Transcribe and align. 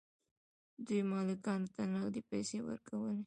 دوی 0.85 1.01
مالکانو 1.11 1.67
ته 1.75 1.81
نغدې 1.93 2.21
پیسې 2.31 2.57
ورکولې. 2.67 3.19